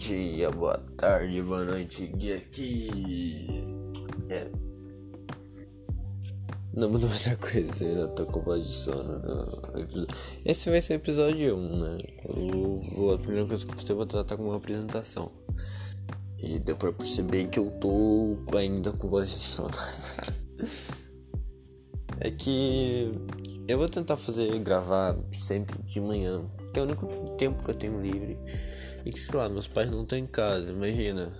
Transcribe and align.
dia, 0.00 0.50
boa 0.50 0.78
tarde, 0.96 1.42
boa 1.42 1.62
noite, 1.62 2.06
guia 2.06 2.38
aqui. 2.38 2.88
É. 4.30 4.50
Não 6.72 6.88
mudou 6.88 7.06
muita 7.06 7.36
coisa, 7.36 7.84
não 7.84 8.14
tô 8.14 8.24
com 8.24 8.40
voz 8.40 8.62
de 8.62 8.70
sono. 8.70 9.20
Esse 10.46 10.70
vai 10.70 10.80
ser 10.80 10.94
o 10.94 10.96
episódio 10.96 11.54
1, 11.54 11.76
né? 11.76 11.98
Eu 12.24 12.82
vou, 12.96 13.12
a 13.12 13.18
primeira 13.18 13.46
coisa 13.46 13.66
que 13.66 13.92
eu 13.92 13.96
vou 13.96 14.06
tratar 14.06 14.38
com 14.38 14.44
uma 14.44 14.56
apresentação. 14.56 15.30
E 16.38 16.58
deu 16.58 16.76
pra 16.76 16.94
perceber 16.94 17.48
que 17.48 17.58
eu 17.58 17.70
tô 17.72 18.34
ainda 18.56 18.92
com 18.92 19.06
voz 19.06 19.28
de 19.28 19.38
sono. 19.38 19.76
é 22.20 22.30
que 22.30 23.12
eu 23.68 23.76
vou 23.76 23.88
tentar 23.88 24.16
fazer 24.16 24.58
gravar 24.60 25.14
sempre 25.30 25.82
de 25.82 26.00
manhã, 26.00 26.42
que 26.72 26.80
é 26.80 26.82
o 26.82 26.86
único 26.86 27.06
tempo 27.36 27.62
que 27.62 27.70
eu 27.70 27.74
tenho 27.74 28.00
livre. 28.00 28.38
E 29.04 29.16
sei 29.16 29.38
lá, 29.38 29.48
meus 29.48 29.66
pais 29.66 29.90
não 29.90 30.02
estão 30.02 30.18
em 30.18 30.26
casa, 30.26 30.70
imagina. 30.70 31.32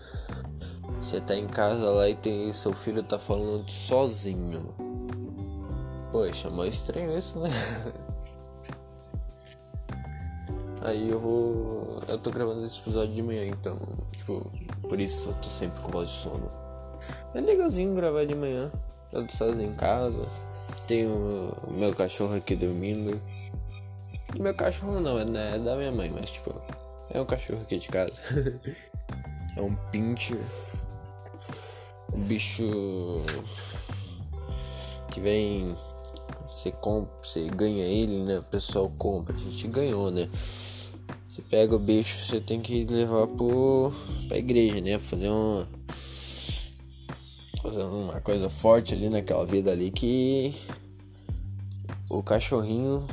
Você 1.00 1.20
tá 1.20 1.34
em 1.34 1.46
casa 1.46 1.90
lá 1.90 2.08
e 2.08 2.14
tem 2.14 2.52
seu 2.52 2.72
filho 2.72 3.02
tá 3.02 3.18
falando 3.18 3.68
sozinho. 3.70 4.74
Poxa, 6.12 6.50
mais 6.50 6.74
estranho 6.74 7.16
isso, 7.16 7.38
né? 7.40 7.50
Aí 10.82 11.10
eu 11.10 11.20
vou. 11.20 12.00
Eu 12.08 12.18
tô 12.18 12.30
gravando 12.30 12.64
esse 12.64 12.80
episódio 12.80 13.14
de 13.14 13.22
manhã, 13.22 13.46
então, 13.46 13.78
tipo, 14.16 14.50
por 14.88 14.98
isso 14.98 15.28
eu 15.28 15.34
tô 15.34 15.48
sempre 15.48 15.80
com 15.82 15.90
voz 15.90 16.08
de 16.08 16.14
sono. 16.16 16.50
É 17.34 17.40
legalzinho 17.40 17.94
gravar 17.94 18.24
de 18.24 18.34
manhã. 18.34 18.72
Eu 19.12 19.26
tô 19.26 19.36
sozinho 19.36 19.70
em 19.70 19.74
casa. 19.74 20.26
Tenho 20.86 21.52
meu 21.76 21.94
cachorro 21.94 22.34
aqui 22.34 22.56
dormindo. 22.56 23.20
Meu 24.38 24.54
cachorro 24.54 25.00
não, 25.00 25.18
é, 25.18 25.24
né, 25.24 25.56
é 25.56 25.58
da 25.58 25.76
minha 25.76 25.92
mãe, 25.92 26.10
mas 26.10 26.30
tipo, 26.30 26.50
é 27.12 27.20
um 27.20 27.24
cachorro 27.24 27.62
aqui 27.62 27.76
de 27.76 27.88
casa. 27.88 28.12
é 29.56 29.62
um 29.62 29.74
pincher. 29.90 30.40
Um 32.12 32.22
bicho 32.22 32.62
que 35.10 35.20
vem. 35.20 35.76
Você 36.40 36.72
compra, 36.72 37.12
você 37.22 37.48
ganha 37.48 37.84
ele, 37.84 38.22
né? 38.22 38.38
O 38.38 38.42
pessoal 38.42 38.90
compra, 38.98 39.36
a 39.36 39.38
gente 39.38 39.68
ganhou, 39.68 40.10
né? 40.10 40.28
Você 41.28 41.42
pega 41.42 41.76
o 41.76 41.78
bicho, 41.78 42.26
você 42.26 42.40
tem 42.40 42.60
que 42.60 42.84
levar 42.84 43.26
pro, 43.28 43.92
pra 44.28 44.38
igreja, 44.38 44.80
né? 44.80 44.98
Fazer 44.98 45.28
uma. 45.28 45.68
Fazer 47.62 47.82
uma 47.82 48.20
coisa 48.22 48.48
forte 48.48 48.94
ali 48.94 49.08
naquela 49.08 49.44
vida 49.44 49.70
ali 49.70 49.90
que 49.90 50.54
o 52.08 52.22
cachorrinho 52.22 53.06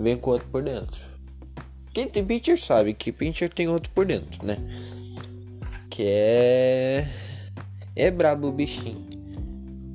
vem 0.00 0.16
com 0.16 0.30
outro 0.30 0.48
por 0.48 0.62
dentro. 0.62 1.17
Quem 1.92 2.08
tem 2.08 2.24
pincher 2.24 2.58
sabe 2.58 2.94
que 2.94 3.10
pincher 3.10 3.48
tem 3.48 3.68
outro 3.68 3.90
por 3.90 4.04
dentro, 4.06 4.44
né? 4.46 4.56
Que 5.90 6.04
é. 6.06 7.08
É 7.96 8.10
brabo 8.10 8.48
o 8.48 8.52
bichinho. 8.52 9.08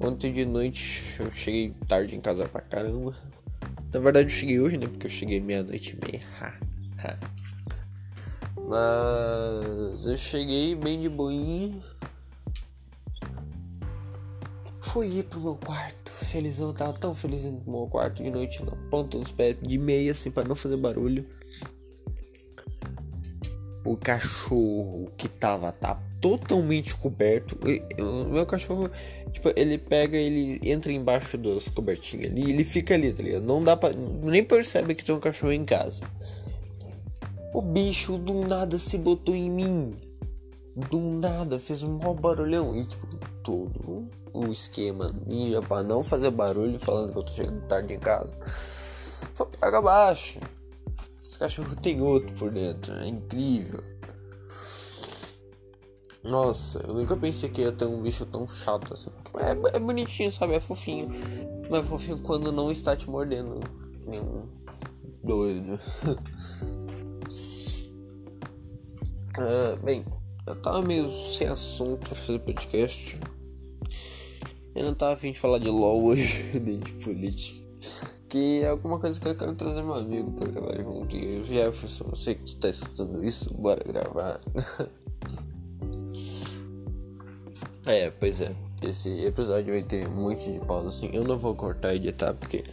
Ontem 0.02 0.34
de 0.34 0.46
noite 0.46 1.16
eu 1.20 1.32
cheguei 1.32 1.74
tarde 1.88 2.16
em 2.16 2.22
casa 2.22 2.48
pra 2.48 2.62
caramba. 2.62 3.16
Na 3.94 4.00
verdade 4.00 4.26
eu 4.26 4.38
cheguei 4.38 4.60
hoje, 4.60 4.78
né? 4.78 4.88
Porque 4.88 5.08
eu 5.08 5.12
cheguei 5.12 5.40
meia-noite 5.40 5.98
e 5.98 6.06
meia. 6.06 6.22
Ha, 6.42 6.54
ha. 7.00 7.20
Mas 8.68 10.06
eu 10.06 10.18
cheguei 10.18 10.76
bem 10.76 11.02
de 11.02 11.08
boinha. 11.08 11.82
Fui 14.82 15.08
ir 15.20 15.24
pro 15.24 15.40
meu 15.40 15.56
quarto. 15.56 16.12
Felizão, 16.12 16.74
tava 16.74 16.94
tão 16.94 17.16
feliz 17.16 17.46
no 17.46 17.62
meu 17.66 17.88
quarto 17.88 18.22
de 18.22 18.30
noite 18.30 18.64
na 18.66 18.72
ponta 18.90 19.18
dos 19.18 19.32
pés, 19.32 19.56
de 19.62 19.78
meia 19.78 20.12
assim, 20.12 20.32
pra 20.32 20.44
não 20.44 20.56
fazer 20.56 20.78
barulho 20.78 21.26
o 23.86 23.98
cachorro 23.98 25.12
que 25.18 25.28
tava 25.28 25.72
tá 25.72 26.00
totalmente 26.22 26.96
coberto. 26.96 27.58
O 28.00 28.30
meu 28.30 28.46
cachorro, 28.46 28.90
tipo, 29.32 29.52
ele 29.56 29.78
pega, 29.78 30.18
ele 30.18 30.60
entra 30.64 30.92
embaixo 30.92 31.38
das 31.38 31.68
cobertinhas 31.68 32.32
ali, 32.32 32.50
ele 32.50 32.64
fica 32.64 32.94
ali, 32.94 33.12
tá 33.12 33.24
ligado? 33.24 33.44
Não 33.44 33.64
dá 33.64 33.76
pra. 33.76 33.92
Nem 33.94 34.44
percebe 34.44 34.96
que 34.96 35.04
tem 35.04 35.14
um 35.14 35.20
cachorro 35.20 35.52
em 35.52 35.66
casa. 35.66 36.04
O 37.54 37.62
bicho 37.62 38.18
do 38.18 38.34
nada 38.48 38.78
se 38.80 38.98
botou 38.98 39.36
em 39.36 39.50
mim. 39.50 39.96
Do 40.90 41.00
nada, 41.00 41.60
fez 41.60 41.84
um 41.84 42.00
mau 42.00 42.16
barulhão. 42.16 42.76
E 42.76 42.86
tipo, 42.86 43.06
todo 43.44 44.10
o 44.34 44.48
esquema 44.48 45.14
ninja 45.28 45.62
pra 45.62 45.84
não 45.84 46.04
fazer 46.04 46.32
barulho, 46.32 46.80
falando 46.80 47.12
que 47.12 47.18
eu 47.20 47.24
tô 47.24 47.32
chegando 47.32 47.62
tarde 47.68 47.94
em 47.94 48.00
casa. 48.00 48.34
Só 49.36 49.46
pega 49.46 49.78
abaixo. 49.78 50.40
Esse 51.24 51.40
cachorro 51.40 51.74
tem 51.78 52.02
outro 52.02 52.36
por 52.36 52.52
dentro, 52.52 52.94
é 52.96 53.08
incrível. 53.08 53.82
Nossa, 56.22 56.80
eu 56.80 56.94
nunca 56.94 57.16
pensei 57.16 57.50
que 57.50 57.62
ia 57.62 57.72
ter 57.72 57.86
um 57.86 58.02
bicho 58.02 58.26
tão 58.26 58.46
chato 58.48 58.94
assim. 58.94 59.10
É, 59.38 59.78
é 59.78 59.80
bonitinho, 59.80 60.30
sabe? 60.30 60.56
É 60.56 60.60
fofinho. 60.60 61.10
Mas 61.70 61.86
é 61.86 61.90
fofinho 61.90 62.18
quando 62.20 62.52
não 62.52 62.70
está 62.70 62.94
te 62.94 63.10
mordendo. 63.10 63.62
Nenhum 64.06 64.46
doido. 65.24 65.80
ah, 69.40 69.80
bem, 69.82 70.04
eu 70.46 70.62
tava 70.62 70.82
meio 70.82 71.10
sem 71.10 71.48
assunto 71.48 72.06
pra 72.06 72.16
fazer 72.16 72.40
podcast. 72.40 73.18
Eu 74.76 74.84
não 74.84 74.94
tava 74.94 75.14
afim 75.14 75.32
de 75.32 75.40
falar 75.40 75.60
de 75.60 75.70
LOL 75.70 76.04
hoje, 76.04 76.60
nem 76.60 76.80
de 76.80 76.92
política 76.92 77.64
que 78.34 78.64
é 78.64 78.70
alguma 78.70 78.98
coisa 78.98 79.22
que 79.22 79.28
eu 79.28 79.36
quero 79.36 79.54
trazer 79.54 79.84
meu 79.84 79.94
amigo 79.94 80.32
pra 80.32 80.48
gravar 80.48 80.76
junto. 80.76 81.16
E 81.16 81.40
o 81.40 81.44
Jefferson, 81.44 82.06
você 82.06 82.34
que 82.34 82.56
tá 82.56 82.68
escutando 82.68 83.24
isso, 83.24 83.54
bora 83.54 83.80
gravar. 83.86 84.42
é, 87.86 88.10
pois 88.10 88.42
é. 88.42 88.56
Esse 88.82 89.24
episódio 89.24 89.72
vai 89.72 89.84
ter 89.84 90.08
um 90.08 90.16
monte 90.16 90.52
de 90.52 90.60
pausa 90.66 90.90
assim. 90.90 91.12
Eu 91.14 91.24
não 91.24 91.38
vou 91.38 91.54
cortar 91.54 91.94
e 91.94 91.98
editar 91.98 92.34
porque, 92.34 92.64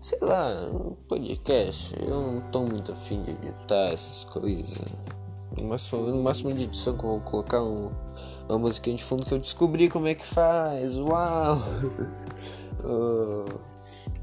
sei 0.00 0.18
lá, 0.20 0.68
podcast. 1.08 1.94
Eu 2.02 2.20
não 2.20 2.40
tô 2.50 2.64
muito 2.64 2.90
afim 2.90 3.22
de 3.22 3.30
editar 3.30 3.92
essas 3.92 4.24
coisas. 4.24 5.06
No 5.56 5.68
máximo, 5.68 6.08
no 6.08 6.22
máximo 6.24 6.52
de 6.52 6.64
edição 6.64 6.98
que 6.98 7.04
eu 7.04 7.10
vou 7.10 7.20
colocar 7.20 7.62
um, 7.62 7.92
uma 8.48 8.58
musiquinha 8.58 8.96
de 8.96 9.04
fundo 9.04 9.24
que 9.24 9.32
eu 9.32 9.38
descobri 9.38 9.88
como 9.88 10.08
é 10.08 10.16
que 10.16 10.26
faz. 10.26 10.98
Uau! 10.98 11.56
uh, 12.82 13.68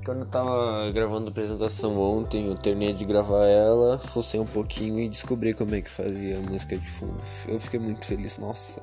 Quando 0.06 0.20
eu 0.20 0.26
tava 0.28 0.92
gravando 0.92 1.26
a 1.26 1.30
apresentação 1.32 2.00
ontem, 2.00 2.46
eu 2.46 2.56
terminei 2.56 2.94
de 2.94 3.04
gravar 3.04 3.44
ela, 3.48 3.98
forcei 3.98 4.40
um 4.40 4.46
pouquinho 4.46 5.00
e 5.00 5.10
descobri 5.10 5.52
como 5.52 5.74
é 5.74 5.82
que 5.82 5.90
fazia 5.90 6.38
a 6.38 6.42
música 6.42 6.78
de 6.78 6.88
fundo. 6.88 7.20
Eu 7.48 7.60
fiquei 7.60 7.80
muito 7.80 8.06
feliz, 8.06 8.38
nossa. 8.38 8.80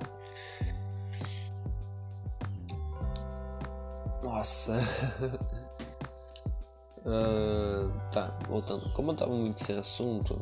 Nossa. 4.21 4.73
uh, 7.07 8.01
tá, 8.11 8.27
voltando. 8.49 8.93
Como 8.93 9.13
eu 9.13 9.17
tava 9.17 9.33
muito 9.33 9.63
sem 9.65 9.79
assunto, 9.79 10.41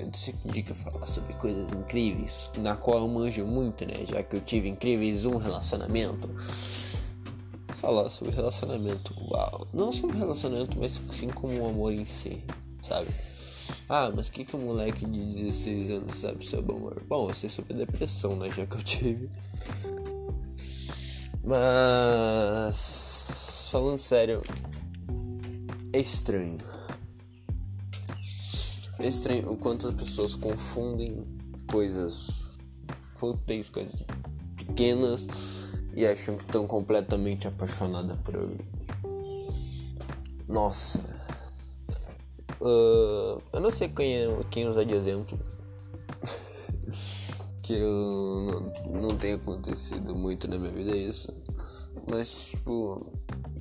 eu 0.00 0.06
decidi 0.08 0.64
que 0.64 0.72
eu 0.72 0.76
falar 0.76 1.06
sobre 1.06 1.32
coisas 1.34 1.72
incríveis, 1.72 2.50
na 2.58 2.74
qual 2.74 2.98
eu 2.98 3.06
manjo 3.08 3.46
muito, 3.46 3.86
né? 3.86 4.04
Já 4.04 4.20
que 4.20 4.34
eu 4.34 4.40
tive 4.40 4.68
incríveis 4.68 5.26
um 5.26 5.36
relacionamento 5.36 6.28
falar 7.80 8.10
sobre 8.10 8.34
relacionamento. 8.34 9.14
Uau. 9.28 9.66
Não 9.72 9.92
sobre 9.92 10.18
relacionamento, 10.18 10.78
mas 10.78 11.00
sim 11.12 11.28
como 11.28 11.58
o 11.58 11.66
amor 11.66 11.92
em 11.92 12.04
si, 12.04 12.44
sabe? 12.82 13.08
Ah, 13.88 14.12
mas 14.14 14.28
o 14.28 14.32
que, 14.32 14.44
que 14.44 14.54
um 14.54 14.66
moleque 14.66 15.06
de 15.06 15.24
16 15.24 15.90
anos 15.90 16.14
sabe 16.14 16.44
sobre 16.44 16.74
amor? 16.74 17.02
Bom, 17.08 17.28
eu 17.28 17.34
sei 17.34 17.48
sobre 17.48 17.74
depressão, 17.74 18.36
né? 18.36 18.50
Já 18.52 18.66
que 18.66 18.76
eu 18.76 18.82
tive. 18.82 19.30
Mas. 21.42 23.16
Falando 23.70 23.98
sério, 23.98 24.42
é 25.92 25.98
estranho. 25.98 26.58
É 28.98 29.06
estranho 29.06 29.50
o 29.50 29.56
quanto 29.56 29.88
as 29.88 29.94
pessoas 29.94 30.34
confundem 30.34 31.24
coisas 31.70 32.58
fúteis, 32.92 33.70
coisas 33.70 34.04
pequenas 34.56 35.26
e 35.94 36.06
acham 36.06 36.36
que 36.36 36.44
estão 36.44 36.66
completamente 36.66 37.48
apaixonadas 37.48 38.16
por 38.18 38.36
alguém. 38.36 38.60
Nossa. 40.48 40.98
Uh, 42.60 43.40
eu 43.52 43.60
não 43.60 43.70
sei 43.70 43.88
quem, 43.88 44.16
é, 44.16 44.44
quem 44.50 44.68
usar 44.68 44.84
de 44.84 44.94
exemplo. 44.94 45.38
que 47.62 47.74
eu 47.74 48.72
não, 48.90 49.00
não 49.02 49.16
tem 49.16 49.34
acontecido 49.34 50.14
muito 50.14 50.48
na 50.48 50.58
minha 50.58 50.72
vida 50.72 50.96
isso. 50.96 51.32
Mas, 52.08 52.50
tipo, 52.50 53.06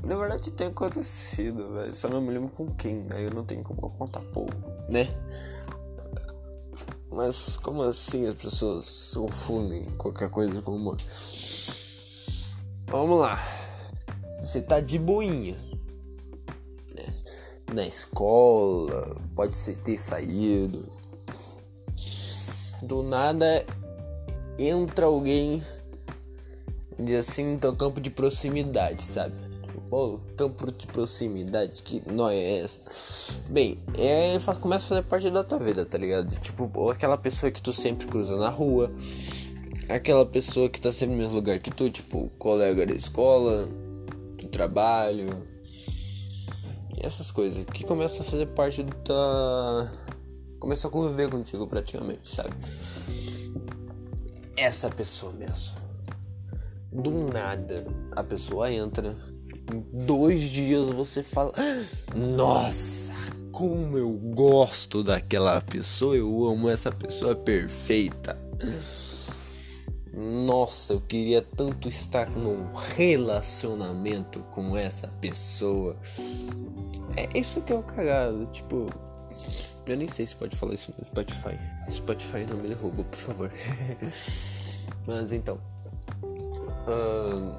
na 0.04 0.16
verdade 0.16 0.52
tem 0.52 0.68
acontecido, 0.68 1.74
velho. 1.74 1.94
Só 1.94 2.10
não 2.10 2.22
me 2.22 2.32
lembro 2.32 2.50
com 2.50 2.72
quem. 2.72 3.08
Aí 3.12 3.26
eu 3.26 3.32
não 3.32 3.46
tenho 3.46 3.64
como 3.64 3.90
contar 3.92 4.22
pouco, 4.34 4.54
né? 4.90 5.08
Mas 7.12 7.58
como 7.58 7.82
assim 7.84 8.28
as 8.28 8.36
pessoas 8.36 9.14
confundem 9.14 9.86
qualquer 9.98 10.30
coisa 10.30 10.62
com 10.62 10.76
humor? 10.76 10.98
Vamos 12.90 13.20
lá. 13.20 13.38
Você 14.40 14.62
tá 14.62 14.80
de 14.80 14.98
boinha. 14.98 15.56
Né? 16.96 17.06
Na 17.74 17.86
escola, 17.86 19.16
pode 19.36 19.56
ser 19.56 19.76
ter 19.76 19.98
saído. 19.98 20.92
do 22.82 23.04
nada 23.04 23.66
entra 24.58 25.06
alguém 25.06 25.64
e 26.98 27.16
assim 27.16 27.58
teu 27.58 27.76
campo 27.76 28.02
de 28.02 28.10
proximidade, 28.10 29.04
sabe? 29.04 29.36
Pô, 29.90 30.20
campo 30.36 30.72
de 30.72 30.86
proximidade, 30.86 31.82
que 31.82 32.04
não 32.12 32.30
é 32.30 32.60
essa? 32.60 32.80
Bem, 33.48 33.78
é, 33.98 34.38
começa 34.60 34.86
a 34.86 34.90
fazer 34.90 35.04
parte 35.04 35.30
da 35.32 35.44
tua 35.44 35.58
vida, 35.58 35.86
tá 35.86 35.98
ligado? 35.98 36.30
Tipo, 36.40 36.90
aquela 36.92 37.18
pessoa 37.18 37.52
que 37.52 37.62
tu 37.62 37.74
sempre 37.74 38.06
cruza 38.08 38.36
na 38.36 38.50
rua, 38.50 38.92
aquela 39.90 40.26
pessoa 40.26 40.70
que 40.70 40.80
tá 40.80 40.92
sempre 40.92 41.16
no 41.16 41.22
mesmo 41.22 41.34
lugar 41.34 41.60
que 41.60 41.72
tu, 41.72 41.90
tipo, 41.90 42.30
colega 42.38 42.86
da 42.86 42.94
escola, 42.94 43.68
do 44.38 44.48
trabalho, 44.48 45.30
essas 47.02 47.32
coisas, 47.32 47.66
que 47.66 47.84
começa 47.84 48.22
a 48.22 48.26
fazer 48.26 48.48
parte 48.48 48.84
da. 48.84 49.92
começa 50.60 50.88
a 50.88 50.92
conviver 50.92 51.30
contigo 51.30 51.66
praticamente, 51.68 52.30
sabe? 52.30 52.56
Essa 54.56 54.90
pessoa 54.90 55.34
mesmo. 55.34 55.90
Do 56.92 57.12
nada, 57.12 57.86
a 58.16 58.24
pessoa 58.24 58.72
entra 58.72 59.16
em 59.74 60.06
dois 60.06 60.42
dias 60.42 60.88
você 60.88 61.24
fala: 61.24 61.54
Nossa, 62.16 63.14
como 63.52 63.98
eu 63.98 64.12
gosto 64.34 65.04
daquela 65.04 65.62
pessoa, 65.62 66.16
eu 66.16 66.48
amo 66.48 66.70
essa 66.70 66.92
pessoa 66.92 67.36
perfeita. 67.36 68.38
Nossa, 70.20 70.92
eu 70.92 71.00
queria 71.00 71.42
tanto 71.42 71.88
estar 71.88 72.30
num 72.30 72.74
relacionamento 72.98 74.42
com 74.52 74.76
essa 74.76 75.08
pessoa. 75.22 75.96
É 77.16 77.38
isso 77.40 77.62
que 77.62 77.72
é 77.72 77.76
o 77.76 77.82
cagado, 77.82 78.46
tipo. 78.48 78.90
Eu 79.86 79.96
nem 79.96 80.10
sei 80.10 80.28
se 80.28 80.36
pode 80.36 80.58
falar 80.58 80.74
isso 80.74 80.94
no 81.00 81.06
Spotify. 81.06 81.58
Spotify 81.90 82.46
não 82.46 82.58
me 82.58 82.68
derruba, 82.68 83.02
por 83.06 83.18
favor. 83.18 83.54
Mas 85.08 85.32
então. 85.32 85.58
Uh, 86.86 87.56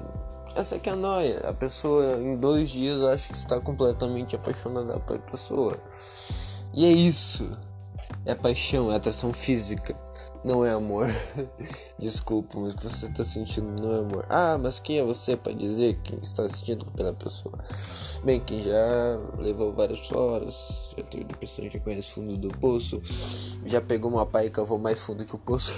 essa 0.55 0.75
aqui 0.75 0.87
é 0.87 0.93
a 0.93 0.95
noia. 0.95 1.39
A 1.39 1.53
pessoa 1.53 2.21
em 2.21 2.35
dois 2.35 2.69
dias 2.69 3.01
acha 3.01 3.33
que 3.33 3.39
está 3.39 3.59
completamente 3.59 4.35
apaixonada 4.35 4.99
pela 4.99 5.17
pessoa. 5.17 5.79
E 6.75 6.85
é 6.85 6.91
isso. 6.91 7.57
É 8.23 8.35
paixão, 8.35 8.91
é 8.91 8.97
atração 8.97 9.33
física. 9.33 9.95
Não 10.43 10.65
é 10.65 10.71
amor. 10.71 11.07
Desculpa, 11.99 12.59
mas 12.59 12.73
o 12.73 12.77
que 12.77 12.83
você 12.83 13.05
está 13.05 13.23
sentindo 13.23 13.69
não 13.79 13.93
é 13.93 13.99
amor. 13.99 14.25
Ah, 14.29 14.57
mas 14.57 14.79
quem 14.79 14.97
é 14.97 15.03
você 15.03 15.37
para 15.37 15.53
dizer 15.53 15.99
que 16.03 16.15
está 16.15 16.47
sentindo 16.49 16.85
pela 16.91 17.13
pessoa? 17.13 17.57
Bem, 18.23 18.39
quem 18.39 18.61
já 18.61 19.19
levou 19.37 19.71
várias 19.73 20.11
horas, 20.11 20.93
já 20.97 21.03
teve 21.03 21.25
depressão, 21.25 21.69
já 21.69 21.79
conhece 21.79 22.09
fundo 22.09 22.37
do 22.37 22.49
poço, 22.57 23.01
já 23.65 23.79
pegou 23.79 24.09
uma 24.09 24.25
pai 24.25 24.47
e 24.47 24.49
cavou 24.49 24.79
mais 24.79 24.99
fundo 24.99 25.25
que 25.25 25.35
o 25.35 25.39
poço. 25.39 25.75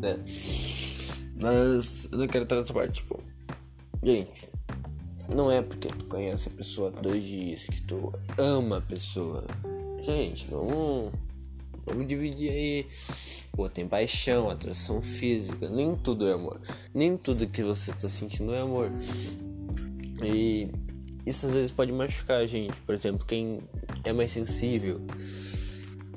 né? 0.00 0.16
Mas 1.40 2.06
eu 2.12 2.18
não 2.18 2.26
quero 2.26 2.46
parte, 2.46 3.02
tipo. 3.02 3.18
Gente, 4.02 4.50
não 5.34 5.50
é 5.50 5.62
porque 5.62 5.88
tu 5.88 6.04
conhece 6.04 6.48
a 6.48 6.52
pessoa 6.52 6.92
há 6.94 7.00
dois 7.00 7.24
dias 7.24 7.66
que 7.66 7.80
tu 7.82 8.12
ama 8.36 8.76
a 8.78 8.80
pessoa. 8.82 9.42
Gente, 10.02 10.48
vamos. 10.50 11.12
Vamos 11.86 12.06
dividir 12.06 12.50
aí. 12.50 12.86
Pô, 13.52 13.68
tem 13.68 13.86
paixão, 13.86 14.48
atração 14.48 15.02
física. 15.02 15.68
Nem 15.68 15.96
tudo 15.96 16.28
é 16.28 16.32
amor. 16.32 16.60
Nem 16.94 17.16
tudo 17.16 17.46
que 17.46 17.62
você 17.62 17.92
tá 17.92 18.08
sentindo 18.08 18.54
é 18.54 18.60
amor. 18.60 18.92
E 20.22 20.68
isso 21.26 21.46
às 21.46 21.52
vezes 21.52 21.70
pode 21.70 21.92
machucar 21.92 22.40
a 22.40 22.46
gente. 22.46 22.80
Por 22.82 22.94
exemplo, 22.94 23.26
quem 23.26 23.60
é 24.04 24.12
mais 24.12 24.32
sensível. 24.32 25.06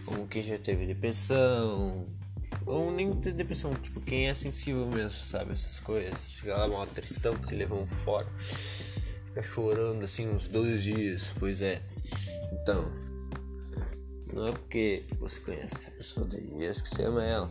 Ou 0.08 0.28
quem 0.28 0.44
já 0.44 0.58
teve 0.58 0.86
depressão 0.86 2.06
ou 2.66 2.92
nem 2.92 3.14
ter 3.16 3.34
depressão, 3.34 3.74
tipo, 3.76 4.00
quem 4.02 4.30
é 4.30 4.34
sensível 4.34 4.88
mesmo, 4.88 5.12
sabe? 5.12 5.54
Essas 5.54 5.80
coisas. 5.80 6.34
Fica 6.34 6.56
lá 6.56 6.68
mal 6.68 6.86
tristão 6.86 7.36
porque 7.36 7.56
levou 7.56 7.82
um 7.82 7.88
fora. 7.88 8.28
Fica 8.38 9.44
chorando 9.44 10.04
assim 10.04 10.28
uns 10.28 10.48
dois 10.48 10.84
dias. 10.84 11.34
Pois 11.40 11.62
é. 11.62 11.82
Então. 12.54 13.13
Não 14.34 14.48
é 14.48 14.52
porque 14.52 15.04
você 15.20 15.40
conhece 15.40 15.90
a 15.90 15.92
pessoa 15.92 16.26
dois 16.26 16.50
dias 16.50 16.82
que 16.82 16.90
você 16.90 17.04
ama 17.04 17.24
ela. 17.24 17.50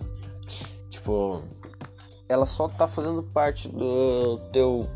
Tipo. 0.90 1.42
Ela 2.28 2.46
só 2.46 2.66
tá 2.66 2.88
fazendo 2.88 3.22
parte 3.22 3.68
do 3.68 4.38
teu 4.52 4.86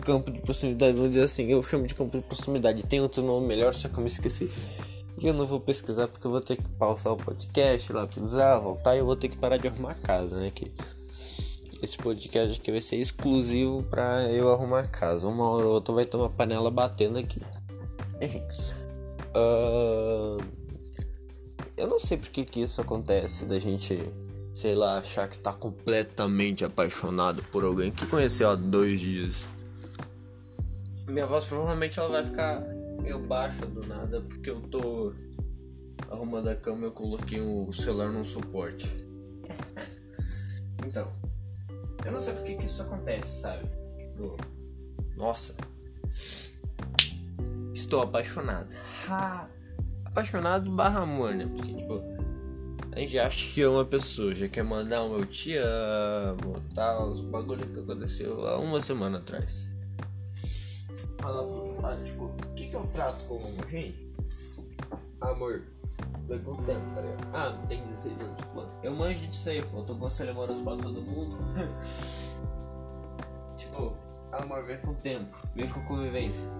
campo 0.00 0.30
de 0.30 0.40
proximidade. 0.40 0.92
Vamos 0.92 1.10
dizer 1.10 1.24
assim, 1.24 1.46
eu 1.46 1.62
chamo 1.62 1.86
de 1.86 1.94
campo 1.94 2.18
de 2.18 2.26
proximidade. 2.26 2.82
Tem 2.82 3.00
outro 3.00 3.22
nome 3.22 3.46
melhor, 3.46 3.72
só 3.72 3.88
que 3.88 3.96
eu 3.96 4.02
me 4.02 4.08
esqueci. 4.08 4.50
E 5.18 5.26
eu 5.26 5.34
não 5.34 5.46
vou 5.46 5.60
pesquisar 5.60 6.08
porque 6.08 6.26
eu 6.26 6.30
vou 6.30 6.40
ter 6.40 6.56
que 6.56 6.68
pausar 6.78 7.12
o 7.12 7.16
podcast, 7.16 7.92
lá 7.92 8.06
pesquisar, 8.06 8.58
voltar 8.58 8.96
e 8.96 9.00
eu 9.00 9.06
vou 9.06 9.14
ter 9.14 9.28
que 9.28 9.36
parar 9.36 9.58
de 9.58 9.68
arrumar 9.68 9.94
casa, 9.94 10.36
né? 10.36 10.50
Que 10.50 10.72
esse 11.82 11.98
podcast 11.98 12.58
aqui 12.58 12.70
vai 12.70 12.80
ser 12.80 12.96
exclusivo 12.96 13.82
pra 13.84 14.24
eu 14.30 14.52
arrumar 14.52 14.88
casa. 14.88 15.28
Uma 15.28 15.48
hora 15.48 15.66
ou 15.66 15.74
outra 15.74 15.94
vai 15.94 16.04
ter 16.04 16.16
uma 16.16 16.30
panela 16.30 16.70
batendo 16.70 17.18
aqui. 17.18 17.40
Enfim. 18.20 18.42
Uh, 19.36 20.42
eu 21.80 21.88
não 21.88 21.98
sei 21.98 22.18
porque 22.18 22.44
que 22.44 22.60
isso 22.60 22.80
acontece 22.80 23.46
da 23.46 23.58
gente, 23.58 23.98
sei 24.52 24.74
lá, 24.74 24.98
achar 24.98 25.26
que 25.26 25.38
tá 25.38 25.50
completamente 25.50 26.62
apaixonado 26.62 27.42
por 27.44 27.64
alguém 27.64 27.90
que 27.90 28.06
conheceu 28.06 28.50
há 28.50 28.54
dois 28.54 29.00
dias. 29.00 29.46
Minha 31.08 31.26
voz 31.26 31.46
provavelmente 31.46 31.98
ela 31.98 32.08
vai 32.08 32.26
ficar 32.26 32.60
meio 33.02 33.18
baixa 33.18 33.64
do 33.64 33.86
nada 33.86 34.20
porque 34.20 34.50
eu 34.50 34.60
tô 34.60 35.14
arrumando 36.10 36.48
a 36.48 36.54
cama 36.54 36.82
e 36.82 36.84
eu 36.84 36.92
coloquei 36.92 37.40
o 37.40 37.72
celular 37.72 38.10
num 38.10 38.24
suporte. 38.24 38.86
Então, 40.86 41.08
eu 42.04 42.12
não 42.12 42.20
sei 42.20 42.34
porque 42.34 42.56
que 42.56 42.66
isso 42.66 42.82
acontece, 42.82 43.40
sabe? 43.40 43.64
Tipo, 43.96 44.36
nossa, 45.16 45.54
estou 47.72 48.02
apaixonado. 48.02 48.74
Ha! 49.08 49.59
Apaixonado 50.10 50.70
barra 50.70 51.00
amor, 51.00 51.34
né? 51.34 51.46
Porque, 51.46 51.74
tipo, 51.74 52.02
a 52.92 52.98
gente 52.98 53.18
acha 53.18 53.54
que 53.54 53.62
ama 53.62 53.82
a 53.82 53.84
pessoa, 53.84 54.34
já 54.34 54.48
quer 54.48 54.64
mandar 54.64 55.04
um 55.04 55.18
eu 55.18 55.26
te 55.26 55.56
amo, 55.56 56.60
tal, 56.74 57.10
os 57.10 57.20
bagulho 57.20 57.64
que 57.64 57.78
aconteceu 57.78 58.46
há 58.46 58.58
uma 58.58 58.80
semana 58.80 59.18
atrás. 59.18 59.68
Fala, 61.20 61.72
fala 61.72 62.02
tipo, 62.02 62.24
o 62.24 62.54
que, 62.54 62.68
que 62.68 62.74
eu 62.74 62.86
trato 62.88 63.24
como 63.26 63.68
gente? 63.68 64.10
Amor, 65.20 65.62
foi 66.26 66.38
com 66.38 66.50
o 66.50 66.64
tempo, 66.64 66.94
tá 66.94 67.00
ligado? 67.00 67.28
Ah, 67.34 67.66
tem 67.68 67.82
16 67.84 68.20
anos, 68.20 68.40
pô. 68.54 68.64
Eu 68.82 68.96
manjo 68.96 69.26
disso 69.26 69.48
aí, 69.48 69.62
pô. 69.62 69.82
Tô 69.82 69.94
conselho 69.96 70.30
amoroso 70.30 70.64
pra 70.64 70.76
todo 70.76 71.02
mundo. 71.02 71.36
tipo, 73.56 73.94
amor, 74.32 74.64
vem 74.64 74.78
com 74.78 74.92
o 74.92 74.96
tempo, 74.96 75.36
vem 75.54 75.68
com 75.68 75.80
a 75.80 75.84
convivência. 75.84 76.50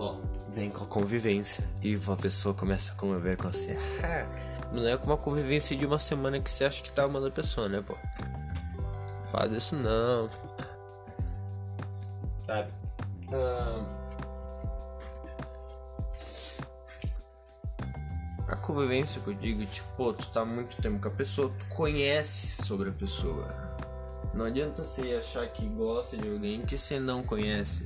Ó, 0.00 0.16
vem 0.48 0.70
com 0.70 0.84
a 0.84 0.86
convivência. 0.86 1.62
E 1.82 1.94
a 1.94 2.16
pessoa 2.16 2.54
começa 2.54 2.92
a 2.92 2.94
conviver 2.94 3.36
com 3.36 3.52
você. 3.52 3.78
não 4.72 4.88
é 4.88 4.96
com 4.96 5.06
uma 5.06 5.18
convivência 5.18 5.76
de 5.76 5.84
uma 5.84 5.98
semana 5.98 6.40
que 6.40 6.50
você 6.50 6.64
acha 6.64 6.82
que 6.82 6.90
tá 6.90 7.04
amando 7.04 7.26
a 7.26 7.30
pessoa, 7.30 7.68
né, 7.68 7.84
pô? 7.86 7.94
Faz 9.30 9.52
isso 9.52 9.76
não. 9.76 10.30
Sabe? 12.46 12.72
Ah. 13.32 14.00
a 18.48 18.56
convivência 18.56 19.20
que 19.20 19.28
eu 19.28 19.34
digo, 19.34 19.64
tipo, 19.66 19.86
pô, 19.96 20.12
tu 20.12 20.26
tá 20.28 20.44
muito 20.44 20.80
tempo 20.82 20.98
com 20.98 21.08
a 21.08 21.12
pessoa, 21.12 21.52
tu 21.56 21.66
conhece 21.76 22.64
sobre 22.64 22.88
a 22.88 22.92
pessoa. 22.92 23.69
Não 24.40 24.46
adianta 24.46 24.82
você 24.82 25.16
achar 25.20 25.46
que 25.48 25.66
gosta 25.66 26.16
de 26.16 26.26
alguém 26.26 26.62
que 26.62 26.78
você 26.78 26.98
não 26.98 27.22
conhece. 27.22 27.84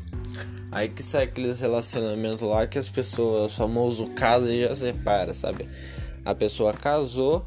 Aí 0.70 0.88
que 0.88 1.02
sai 1.02 1.24
aqueles 1.24 1.60
relacionamentos 1.60 2.42
lá 2.42 2.64
que 2.64 2.78
as 2.78 2.88
pessoas, 2.88 3.56
famoso 3.56 4.14
casa 4.14 4.54
e 4.54 4.60
já 4.60 4.72
separa, 4.72 5.34
sabe? 5.34 5.68
A 6.24 6.32
pessoa 6.32 6.72
casou 6.72 7.44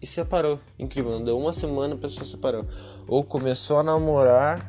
e 0.00 0.06
separou. 0.06 0.60
Incrível, 0.78 1.10
não 1.10 1.24
deu 1.24 1.36
uma 1.36 1.52
semana 1.52 1.96
a 1.96 1.98
pessoa 1.98 2.24
separou. 2.24 2.64
Ou 3.08 3.24
começou 3.24 3.78
a 3.78 3.82
namorar 3.82 4.64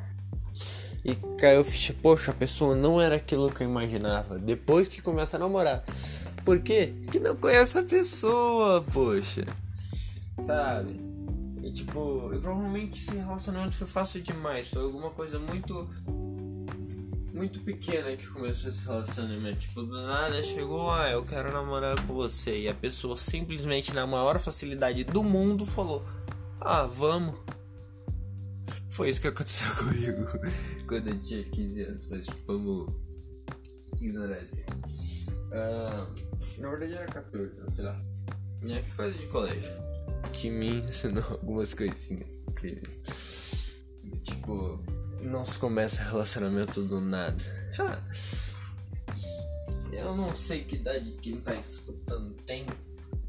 e 1.05 1.13
caiu 1.39 1.63
ficha, 1.63 1.93
poxa, 2.01 2.31
a 2.31 2.33
pessoa 2.33 2.75
não 2.75 2.99
era 2.99 3.17
aquilo 3.17 3.51
que 3.51 3.61
eu 3.61 3.69
imaginava. 3.69 4.39
Depois 4.39 4.87
que 4.87 4.99
começa 4.99 5.37
a 5.37 5.39
namorar. 5.39 5.83
Por 6.43 6.59
quê? 6.59 6.91
Que 7.11 7.19
não 7.19 7.35
conhece 7.35 7.77
a 7.77 7.83
pessoa, 7.83 8.83
poxa. 8.91 9.45
Sabe? 10.41 11.08
E 11.69 11.71
tipo, 11.71 12.33
e 12.33 12.39
provavelmente 12.39 12.99
esse 12.99 13.15
relacionamento 13.15 13.75
foi 13.75 13.85
fácil 13.85 14.23
demais. 14.23 14.69
Foi 14.69 14.81
alguma 14.81 15.11
coisa 15.11 15.37
muito. 15.37 15.87
Muito 17.31 17.61
pequena 17.61 18.17
que 18.17 18.27
começou 18.27 18.69
esse 18.69 18.85
relacionamento. 18.85 19.59
Tipo, 19.59 19.83
do 19.83 20.01
nada 20.01 20.43
chegou, 20.43 20.91
ah, 20.91 21.09
eu 21.11 21.23
quero 21.23 21.53
namorar 21.53 21.95
com 22.05 22.13
você. 22.13 22.61
E 22.61 22.67
a 22.67 22.73
pessoa 22.73 23.15
simplesmente, 23.15 23.93
na 23.93 24.07
maior 24.07 24.39
facilidade 24.39 25.03
do 25.03 25.23
mundo, 25.23 25.63
falou: 25.63 26.03
Ah, 26.59 26.83
vamos. 26.83 27.35
Foi 28.89 29.11
isso 29.11 29.21
que 29.21 29.27
aconteceu 29.27 29.67
comigo 29.77 30.25
quando 30.87 31.09
eu 31.09 31.19
tinha 31.19 31.43
15 31.43 31.81
anos. 31.83 32.07
Mas 32.09 32.25
vamos 32.47 32.93
ignorar 34.01 34.39
isso 34.39 34.55
aí. 34.55 34.65
Uh, 35.49 36.61
na 36.61 36.69
verdade 36.71 36.93
era 36.93 37.05
14, 37.05 37.59
não 37.59 37.69
sei 37.69 37.85
lá. 37.85 38.01
É 38.67 38.81
que 38.81 38.91
coisa 38.95 39.17
de 39.17 39.27
colégio. 39.27 39.88
Que 40.33 40.49
me 40.49 40.81
ensinou 40.81 41.23
algumas 41.29 41.73
coisinhas 41.73 42.43
incríveis. 42.49 43.83
Tipo, 44.23 44.79
não 45.21 45.45
se 45.45 45.57
começa 45.59 46.03
relacionamento 46.03 46.81
do 46.83 47.01
nada. 47.01 47.43
Eu 49.91 50.15
não 50.15 50.35
sei 50.35 50.63
que 50.63 50.75
idade 50.75 51.11
quem 51.21 51.41
tá 51.41 51.55
escutando 51.55 52.33
tem, 52.45 52.65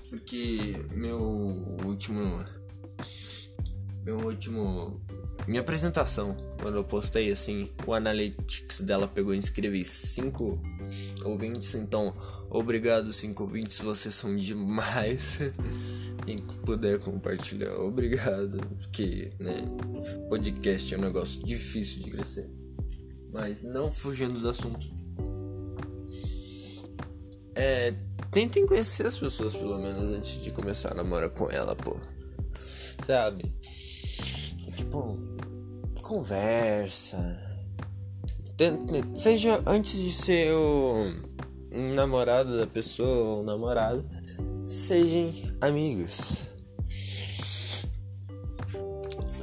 porque 0.09 0.85
meu 0.92 1.21
último. 1.85 2.45
Meu 4.04 4.19
último 4.19 4.99
minha 5.47 5.62
apresentação, 5.62 6.37
quando 6.61 6.76
eu 6.76 6.85
postei 6.85 7.33
assim, 7.33 7.71
o 7.87 7.95
Analytics 7.95 8.83
dela 8.83 9.09
pegou 9.09 9.35
e 9.35 9.38
inscreveu 9.38 9.83
5 9.85 10.61
ouvintes, 11.25 11.75
então 11.75 12.14
obrigado 12.49 13.12
5 13.12 13.42
ouvintes, 13.42 13.78
vocês 13.78 14.14
são 14.14 14.37
demais. 14.37 15.52
Quem 16.25 16.37
puder 16.65 16.99
compartilhar, 16.99 17.75
obrigado, 17.81 18.59
porque 18.79 19.33
né, 19.39 19.65
podcast 20.29 20.95
é 20.95 20.99
um 20.99 21.00
negócio 21.00 21.45
difícil 21.45 22.03
de 22.03 22.11
crescer. 22.11 22.50
Mas 23.33 23.62
não 23.65 23.91
fugindo 23.91 24.39
do 24.41 24.49
assunto. 24.49 24.87
É, 27.55 27.95
tentem 28.31 28.67
conhecer 28.67 29.07
as 29.07 29.19
pessoas 29.19 29.55
pelo 29.55 29.79
menos 29.79 30.11
antes 30.11 30.43
de 30.43 30.50
começar 30.50 30.93
a 30.93 30.95
namorar 30.95 31.31
com 31.31 31.50
ela, 31.50 31.75
pô. 31.77 31.97
Sabe? 33.05 33.53
Tipo, 34.77 35.19
conversa. 36.03 37.19
Seja 39.15 39.62
antes 39.67 39.99
de 40.00 40.12
ser 40.12 40.53
o 40.53 41.07
namorado 41.95 42.59
da 42.59 42.67
pessoa 42.67 43.37
ou 43.37 43.43
namorado, 43.43 44.05
sejam 44.71 45.33
amigos. 45.61 46.45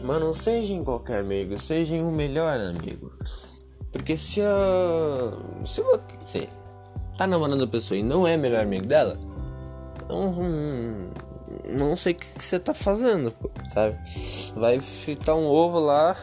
Mas 0.04 0.20
não 0.22 0.34
sejam 0.34 0.84
qualquer 0.84 1.20
amigo, 1.20 1.60
sejam 1.60 2.08
o 2.08 2.12
melhor 2.12 2.60
amigo. 2.60 3.12
Porque 3.92 4.16
se 4.16 4.42
a. 4.42 5.66
Se 5.66 5.82
você 5.82 6.48
tá 7.18 7.28
namorando 7.28 7.66
a 7.66 7.68
pessoa 7.68 7.98
e 7.98 8.04
não 8.04 8.26
é 8.26 8.38
melhor 8.38 8.64
amigo 8.64 8.86
dela, 8.86 9.18
não, 10.08 11.12
não 11.70 11.98
sei 11.98 12.14
o 12.14 12.16
que 12.16 12.26
você 12.42 12.60
tá 12.60 12.74
fazendo, 12.74 13.34
sabe? 13.74 13.98
Vai 14.56 14.80
fritar 14.80 15.36
um 15.36 15.46
ovo 15.46 15.80
lá 15.80 16.16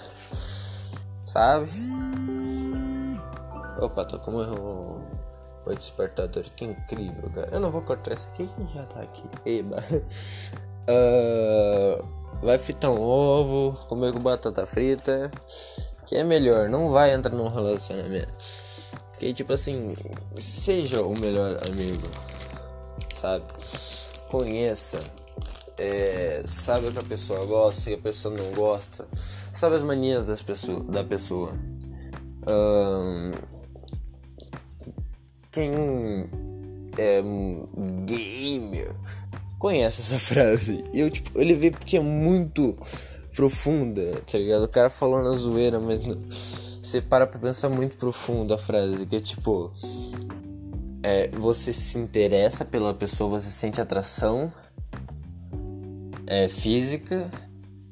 sabe? 1.34 1.68
Opa, 3.80 4.04
tô 4.04 4.20
com 4.20 4.36
o, 4.36 4.83
o 5.66 5.74
despertador, 5.74 6.44
que 6.56 6.64
incrível, 6.64 7.30
cara. 7.34 7.48
Eu 7.52 7.60
não 7.60 7.70
vou 7.70 7.82
cortar 7.82 8.14
isso 8.14 8.28
aqui 8.32 8.46
que 8.46 8.74
já 8.74 8.82
tá 8.84 9.02
aqui. 9.02 9.22
Eba. 9.44 9.82
Uh, 10.88 12.04
vai 12.44 12.58
fritar 12.58 12.90
um 12.90 13.00
ovo, 13.00 13.86
comer 13.86 14.12
com 14.12 14.20
batata 14.20 14.66
frita. 14.66 15.30
Que 16.06 16.16
é 16.16 16.24
melhor, 16.24 16.68
não 16.68 16.90
vai 16.90 17.12
entrar 17.12 17.34
num 17.34 17.48
relacionamento. 17.48 18.28
Que 19.18 19.32
tipo 19.32 19.52
assim, 19.52 19.94
seja 20.36 21.02
o 21.02 21.18
melhor 21.18 21.56
amigo, 21.72 22.06
sabe? 23.20 23.44
Conheça, 24.28 24.98
é, 25.78 26.42
sabe 26.46 26.88
o 26.88 26.92
que 26.92 26.98
a 26.98 27.04
pessoa 27.04 27.46
gosta 27.46 27.90
e 27.90 27.94
a 27.94 27.98
pessoa 27.98 28.34
não 28.36 28.52
gosta 28.52 29.06
sabe 29.54 29.76
as 29.76 29.82
manias 29.82 30.26
das 30.26 30.42
pessoa, 30.42 30.82
da 30.84 31.04
pessoa. 31.04 31.52
Um, 32.46 33.30
quem 35.54 35.70
é 36.98 37.22
gamer 38.04 38.94
conhece 39.58 40.02
essa 40.02 40.18
frase. 40.20 40.84
Eu, 40.92 41.08
tipo, 41.08 41.40
ele 41.40 41.54
vê 41.54 41.70
porque 41.70 41.96
é 41.96 42.00
muito 42.00 42.76
profunda, 43.34 44.22
tá 44.30 44.36
ligado? 44.36 44.64
O 44.64 44.68
cara 44.68 44.90
falou 44.90 45.22
na 45.22 45.32
zoeira, 45.32 45.78
mas 45.80 46.00
você 46.82 47.00
para 47.00 47.26
pra 47.26 47.38
pensar 47.38 47.68
muito 47.68 47.96
profundo 47.96 48.52
a 48.52 48.58
frase, 48.58 49.06
que 49.06 49.16
é 49.16 49.20
tipo. 49.20 49.72
É, 51.02 51.28
você 51.28 51.70
se 51.70 51.98
interessa 51.98 52.64
pela 52.64 52.94
pessoa, 52.94 53.38
você 53.38 53.50
sente 53.50 53.78
atração 53.78 54.50
é, 56.26 56.48
física 56.48 57.30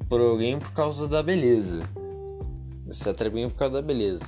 por 0.09 0.19
alguém 0.19 0.59
por 0.59 0.73
causa 0.73 1.07
da 1.07 1.23
beleza. 1.23 1.83
Você 2.87 3.11
atrai 3.11 3.29
alguém 3.29 3.49
por 3.51 3.57
causa 3.57 3.75
da 3.75 3.83
beleza. 3.83 4.25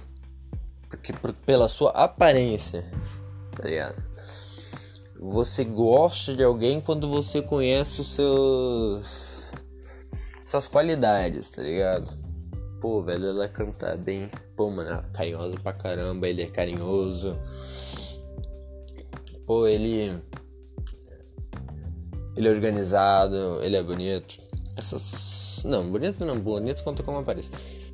Porque 0.88 1.14
por, 1.14 1.32
pela 1.32 1.66
sua 1.66 1.90
aparência, 1.90 2.84
tá 3.56 3.68
ligado? 3.68 4.02
Você 5.20 5.64
gosta 5.64 6.34
de 6.34 6.42
alguém 6.42 6.80
quando 6.80 7.08
você 7.08 7.40
conhece 7.40 8.00
os 8.00 8.08
seus. 8.08 9.50
suas 10.44 10.68
qualidades, 10.68 11.48
tá 11.50 11.62
ligado? 11.62 12.18
Pô, 12.80 13.02
velho, 13.02 13.28
ela 13.28 13.48
canta 13.48 13.96
bem. 13.96 14.30
Pô, 14.56 14.70
mano, 14.70 14.90
ela 14.90 15.04
é 15.06 15.16
carinhosa 15.16 15.58
pra 15.60 15.72
caramba, 15.72 16.28
ele 16.28 16.42
é 16.42 16.46
carinhoso. 16.46 17.38
Pô, 19.46 19.66
ele. 19.66 20.20
Ele 22.36 22.48
é 22.48 22.50
organizado, 22.50 23.62
ele 23.62 23.76
é 23.76 23.82
bonito. 23.82 24.36
Essas 24.76 25.34
não, 25.64 25.90
bonito 25.90 26.26
não, 26.26 26.38
bonito 26.38 26.84
conta 26.84 27.02
como 27.02 27.18
aparece. 27.18 27.50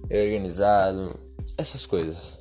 É 0.09 0.23
organizado, 0.25 1.15
essas 1.57 1.87
coisas. 1.87 2.37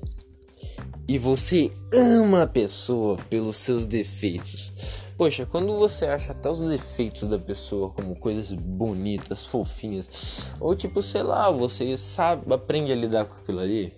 E 1.09 1.17
você 1.17 1.71
ama 1.91 2.43
a 2.43 2.47
pessoa 2.47 3.17
pelos 3.31 3.55
seus 3.55 3.87
defeitos. 3.87 4.71
Poxa, 5.17 5.43
quando 5.43 5.75
você 5.75 6.05
acha 6.05 6.33
até 6.33 6.47
os 6.51 6.59
defeitos 6.59 7.23
da 7.23 7.39
pessoa 7.39 7.89
como 7.89 8.15
coisas 8.15 8.51
bonitas, 8.51 9.43
fofinhas, 9.43 10.53
ou 10.59 10.75
tipo, 10.75 11.01
sei 11.01 11.23
lá, 11.23 11.49
você 11.49 11.97
sabe, 11.97 12.53
aprende 12.53 12.91
a 12.91 12.95
lidar 12.95 13.25
com 13.25 13.33
aquilo 13.33 13.59
ali, 13.59 13.91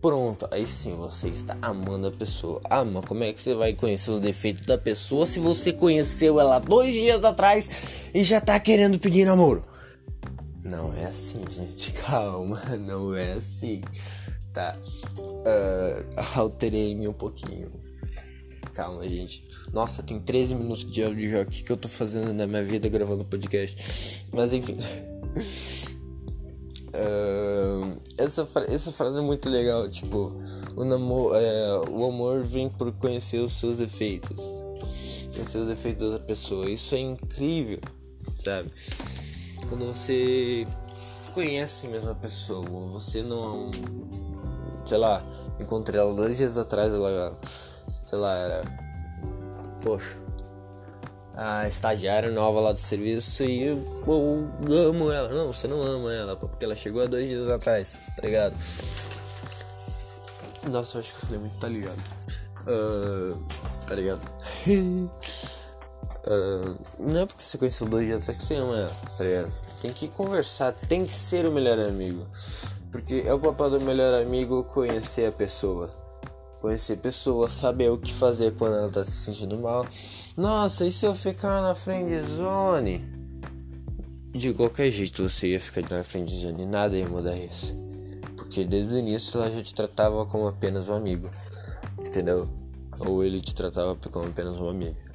pronto, 0.00 0.46
aí 0.52 0.64
sim 0.64 0.94
você 0.94 1.28
está 1.28 1.56
amando 1.60 2.06
a 2.06 2.12
pessoa. 2.12 2.60
Ama, 2.70 3.02
como 3.02 3.24
é 3.24 3.32
que 3.32 3.42
você 3.42 3.56
vai 3.56 3.72
conhecer 3.72 4.12
os 4.12 4.20
defeitos 4.20 4.64
da 4.64 4.78
pessoa 4.78 5.26
se 5.26 5.40
você 5.40 5.72
conheceu 5.72 6.38
ela 6.38 6.60
dois 6.60 6.94
dias 6.94 7.24
atrás 7.24 8.12
e 8.14 8.22
já 8.22 8.40
tá 8.40 8.60
querendo 8.60 9.00
pedir 9.00 9.24
namoro? 9.24 9.64
Não 10.62 10.94
é 10.94 11.06
assim, 11.06 11.42
gente. 11.50 11.90
Calma, 12.06 12.62
não 12.78 13.12
é 13.12 13.32
assim. 13.32 13.82
Tá. 14.54 14.76
Uh, 15.44 16.38
Alterei-me 16.38 17.06
um 17.06 17.12
pouquinho. 17.12 17.70
Calma, 18.72 19.06
gente. 19.06 19.46
Nossa, 19.74 20.02
tem 20.02 20.18
13 20.18 20.54
minutos 20.54 20.90
de 20.90 21.04
áudio 21.04 21.28
já. 21.28 21.44
Que, 21.44 21.70
eu 21.70 21.76
tô 21.76 21.86
fazendo 21.86 22.32
na 22.32 22.46
minha 22.46 22.64
vida 22.64 22.88
gravando 22.88 23.26
podcast? 23.26 24.26
Mas 24.32 24.54
enfim. 24.54 24.78
Uh, 26.94 28.00
essa, 28.16 28.48
essa 28.68 28.90
frase 28.90 29.18
é 29.18 29.20
muito 29.20 29.50
legal. 29.50 29.86
Tipo, 29.90 30.32
o, 30.74 30.82
namor, 30.82 31.36
é, 31.36 31.90
o 31.90 32.06
amor 32.06 32.42
vem 32.42 32.70
por 32.70 32.90
conhecer 32.92 33.40
os 33.40 33.52
seus 33.52 33.80
defeitos. 33.80 34.40
Conhecer 35.34 35.58
os 35.58 35.68
defeitos 35.68 36.12
da 36.14 36.20
pessoa. 36.20 36.70
Isso 36.70 36.94
é 36.94 37.00
incrível, 37.00 37.80
sabe? 38.38 38.70
quando 39.68 39.86
você 39.86 40.66
conhece 41.32 41.88
mesmo 41.88 42.10
a 42.10 42.14
pessoa, 42.14 42.64
você 42.92 43.22
não. 43.22 43.70
Sei 44.84 44.98
lá, 44.98 45.22
encontrei 45.58 46.00
ela 46.00 46.12
dois 46.12 46.36
dias 46.36 46.58
atrás, 46.58 46.92
ela. 46.92 47.36
Sei 48.06 48.18
lá, 48.18 48.34
era. 48.34 48.64
Poxa. 49.82 50.16
A 51.36 51.66
estagiária 51.66 52.30
nova 52.30 52.60
lá 52.60 52.72
do 52.72 52.78
serviço 52.78 53.42
e 53.42 53.64
eu, 53.64 54.04
eu 54.06 54.88
amo 54.88 55.10
ela. 55.10 55.28
Não, 55.28 55.52
você 55.52 55.66
não 55.66 55.82
ama 55.82 56.12
ela, 56.14 56.36
porque 56.36 56.64
ela 56.64 56.76
chegou 56.76 57.02
há 57.02 57.06
dois 57.06 57.28
dias 57.28 57.50
atrás, 57.50 57.98
tá 58.14 58.22
ligado? 58.22 58.54
Nossa, 60.70 60.96
eu 60.96 61.00
acho 61.00 61.12
que 61.12 61.16
eu 61.16 61.26
falei 61.26 61.40
muito, 61.40 61.58
tá 61.58 61.68
ligado? 61.68 62.02
Uh, 62.66 63.44
tá 63.86 63.94
ligado? 63.94 64.22
Uh, 66.26 66.78
não 67.02 67.20
é 67.20 67.26
porque 67.26 67.42
você 67.42 67.58
conheceu 67.58 67.88
dois 67.88 68.06
dias 68.06 68.18
atrás 68.18 68.38
que 68.38 68.44
você 68.44 68.54
ama 68.54 68.78
ela, 68.78 68.90
tá 69.18 69.24
ligado? 69.24 69.52
Tem 69.82 69.92
que 69.92 70.08
conversar, 70.08 70.72
tem 70.72 71.04
que 71.04 71.12
ser 71.12 71.46
o 71.46 71.52
melhor 71.52 71.78
amigo. 71.80 72.26
Porque 72.94 73.24
é 73.26 73.34
o 73.34 73.40
papel 73.40 73.70
do 73.70 73.84
melhor 73.84 74.22
amigo 74.22 74.62
conhecer 74.62 75.26
a 75.26 75.32
pessoa. 75.32 75.92
Conhecer 76.60 76.92
a 76.92 76.96
pessoa, 76.96 77.50
saber 77.50 77.90
o 77.90 77.98
que 77.98 78.12
fazer 78.12 78.54
quando 78.54 78.76
ela 78.76 78.88
tá 78.88 79.04
se 79.04 79.10
sentindo 79.10 79.58
mal. 79.58 79.84
Nossa, 80.36 80.86
e 80.86 80.92
se 80.92 81.04
eu 81.04 81.12
ficar 81.12 81.60
na 81.60 81.74
friend 81.74 82.24
zone? 82.24 83.04
De 84.30 84.54
qualquer 84.54 84.92
jeito 84.92 85.28
você 85.28 85.48
ia 85.48 85.60
ficar 85.60 85.82
na 85.90 86.04
friend 86.04 86.32
zone, 86.32 86.64
nada 86.64 86.96
ia 86.96 87.08
mudar 87.08 87.36
isso. 87.36 87.74
Porque 88.36 88.64
desde 88.64 88.94
o 88.94 88.98
início 88.98 89.40
ela 89.40 89.50
já 89.50 89.60
te 89.60 89.74
tratava 89.74 90.24
como 90.26 90.46
apenas 90.46 90.88
um 90.88 90.94
amigo. 90.94 91.28
Entendeu? 91.98 92.48
Ou 93.00 93.24
ele 93.24 93.40
te 93.40 93.56
tratava 93.56 93.96
como 93.96 94.28
apenas 94.28 94.60
um 94.60 94.68
amigo. 94.68 95.13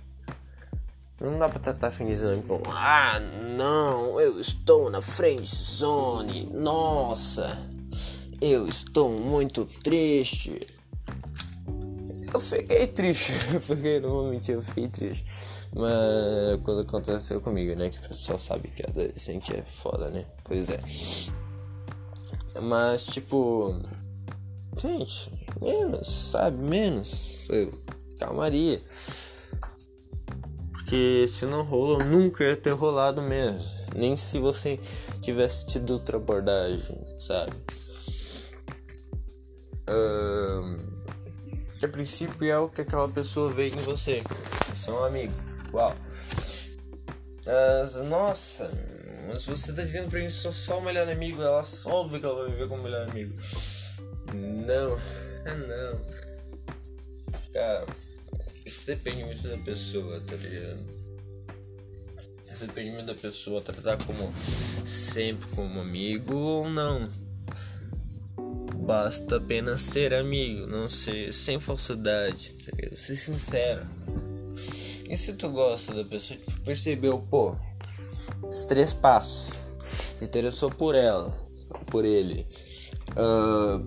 Não 1.21 1.37
dá 1.37 1.49
pra 1.49 1.59
tratar 1.59 1.91
friendzone 1.91 2.41
como 2.43 2.63
Ah, 2.69 3.19
não, 3.57 4.19
eu 4.21 4.39
estou 4.39 4.89
na 4.89 5.01
friendzone. 5.01 6.45
Nossa, 6.53 7.45
eu 8.41 8.65
estou 8.67 9.09
muito 9.11 9.65
triste. 9.83 10.65
eu 12.33 12.39
fiquei 12.39 12.87
triste. 12.87 13.33
Eu 13.53 13.59
fiquei, 13.59 13.99
não 13.99 14.09
vou 14.09 14.27
mentir, 14.29 14.55
eu 14.55 14.61
fiquei 14.61 14.87
triste. 14.87 15.25
Mas 15.73 16.61
quando 16.63 16.81
aconteceu 16.81 17.41
comigo, 17.41 17.75
né? 17.77 17.89
Que 17.89 17.97
o 17.97 18.07
pessoal 18.07 18.39
sabe 18.39 18.69
que 18.69 18.83
adolescente 18.87 19.53
é 19.53 19.61
foda, 19.61 20.09
né? 20.09 20.25
Pois 20.45 20.69
é. 20.69 20.79
Mas, 22.61 23.05
tipo. 23.05 23.75
Gente, 24.77 25.31
menos, 25.61 26.07
sabe? 26.07 26.57
Menos. 26.57 27.47
Calmaria. 28.19 28.81
Porque 30.89 31.27
se 31.27 31.45
não 31.45 31.61
rolou, 31.61 32.03
nunca 32.03 32.43
ia 32.43 32.57
ter 32.57 32.71
rolado 32.71 33.21
mesmo. 33.21 33.63
Nem 33.95 34.17
se 34.17 34.39
você 34.39 34.79
tivesse 35.21 35.67
tido 35.67 35.93
outra 35.93 36.17
abordagem, 36.17 36.97
sabe? 37.19 37.53
Um, 39.87 40.79
a 41.83 41.87
princípio 41.89 42.49
é 42.49 42.57
o 42.57 42.67
que 42.67 42.81
aquela 42.81 43.07
pessoa 43.07 43.51
vê 43.51 43.67
em 43.67 43.79
você. 43.81 44.23
Você 44.67 44.89
é 44.89 44.93
um 44.93 45.03
amigo. 45.03 45.33
Uau. 45.71 45.93
Nossa, 48.05 48.71
mas 49.27 49.45
você 49.45 49.71
tá 49.71 49.83
dizendo 49.83 50.09
pra 50.09 50.19
mim 50.19 50.25
que 50.25 50.31
sou 50.31 50.51
só 50.51 50.79
o 50.79 50.81
melhor 50.81 51.07
amigo, 51.07 51.39
ela 51.39 51.63
soube 51.63 52.19
que 52.19 52.25
ela 52.25 52.33
vai 52.33 52.49
me 52.49 52.55
ver 52.55 52.67
como 52.67 52.81
melhor 52.81 53.07
amigo. 53.07 53.35
Não, 54.33 54.97
ah 55.45 55.53
não. 55.53 56.01
Cara, 57.53 57.85
isso 58.69 58.85
depende 58.85 59.23
muito 59.23 59.47
da 59.47 59.57
pessoa, 59.57 60.21
tá 60.21 60.35
ligado? 60.35 60.85
Isso 62.45 62.67
depende 62.67 62.91
muito 62.91 63.07
da 63.07 63.15
pessoa 63.15 63.61
tratar 63.63 63.97
como 64.05 64.31
sempre 64.37 65.47
como 65.55 65.81
amigo 65.81 66.35
ou 66.35 66.69
não. 66.69 67.09
Basta 68.85 69.37
apenas 69.37 69.81
ser 69.81 70.13
amigo, 70.13 70.67
não 70.67 70.87
ser 70.87 71.33
sem 71.33 71.59
falsidade, 71.59 72.53
tá 72.53 72.71
ligado? 72.75 72.95
Ser 72.95 73.15
sincero. 73.15 73.87
E 75.09 75.17
se 75.17 75.33
tu 75.33 75.49
gosta 75.49 75.91
da 75.95 76.05
pessoa, 76.05 76.39
tu 76.39 76.61
percebeu, 76.61 77.19
pô, 77.27 77.57
três 78.67 78.93
passos, 78.93 79.63
interessou 80.21 80.69
por 80.69 80.93
ela, 80.93 81.31
por 81.87 82.05
ele, 82.05 82.45
uh, 83.17 83.83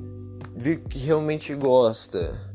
viu 0.57 0.83
que 0.83 0.99
realmente 0.99 1.55
gosta, 1.55 2.52